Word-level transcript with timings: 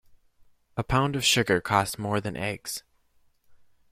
A 0.77 0.83
pound 0.83 1.15
of 1.15 1.23
sugar 1.23 1.61
costs 1.61 1.99
more 1.99 2.19
than 2.19 2.35
eggs. 2.35 2.81